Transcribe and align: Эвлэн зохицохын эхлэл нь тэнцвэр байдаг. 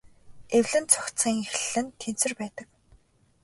Эвлэн 0.57 0.85
зохицохын 0.91 1.37
эхлэл 1.45 1.79
нь 1.87 1.93
тэнцвэр 1.99 2.33
байдаг. 2.39 2.67